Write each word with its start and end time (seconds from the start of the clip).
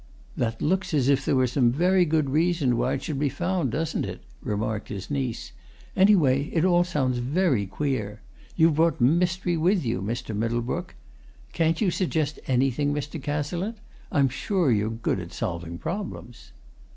"That 0.35 0.63
looks 0.63 0.95
as 0.95 1.09
if 1.09 1.23
there 1.23 1.35
were 1.35 1.45
some 1.45 1.71
very 1.71 2.05
good 2.05 2.31
reason 2.31 2.75
why 2.75 2.93
it 2.93 3.03
should 3.03 3.19
be 3.19 3.29
found, 3.29 3.69
doesn't 3.71 4.03
it?" 4.03 4.23
remarked 4.41 4.89
his 4.89 5.11
niece. 5.11 5.51
"Anyway, 5.95 6.45
it 6.45 6.65
all 6.65 6.83
sounds 6.83 7.19
very 7.19 7.67
queer 7.67 8.19
you've 8.55 8.77
brought 8.77 8.99
mystery 8.99 9.57
with 9.57 9.85
you, 9.85 10.01
Mr. 10.01 10.35
Middlebrook! 10.35 10.95
Can't 11.53 11.81
you 11.81 11.91
suggest 11.91 12.39
anything, 12.47 12.91
Mr. 12.95 13.21
Cazalette? 13.21 13.77
I'm 14.11 14.27
sure 14.27 14.71
you're 14.71 14.89
good 14.89 15.19
at 15.19 15.31
solving 15.31 15.77
problems." 15.77 16.51